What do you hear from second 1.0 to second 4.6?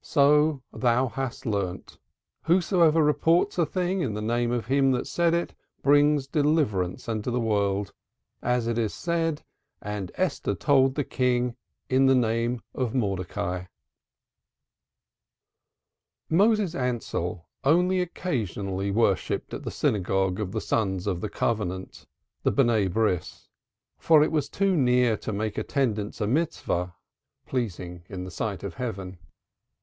hast learnt. Whosoever reports a thing in the name